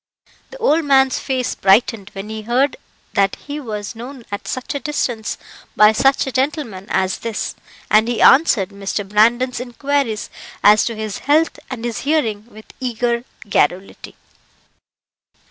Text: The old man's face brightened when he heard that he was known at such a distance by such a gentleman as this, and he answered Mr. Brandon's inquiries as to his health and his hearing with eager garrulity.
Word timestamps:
The 0.49 0.57
old 0.57 0.83
man's 0.83 1.19
face 1.19 1.53
brightened 1.53 2.09
when 2.13 2.29
he 2.29 2.41
heard 2.41 2.75
that 3.13 3.35
he 3.35 3.59
was 3.59 3.95
known 3.95 4.25
at 4.31 4.47
such 4.47 4.73
a 4.73 4.79
distance 4.79 5.37
by 5.75 5.91
such 5.91 6.25
a 6.25 6.31
gentleman 6.31 6.87
as 6.89 7.19
this, 7.19 7.53
and 7.91 8.07
he 8.07 8.19
answered 8.19 8.69
Mr. 8.69 9.07
Brandon's 9.07 9.59
inquiries 9.59 10.31
as 10.63 10.85
to 10.85 10.95
his 10.95 11.19
health 11.29 11.59
and 11.69 11.85
his 11.85 11.99
hearing 11.99 12.47
with 12.47 12.65
eager 12.79 13.25
garrulity. 13.47 14.15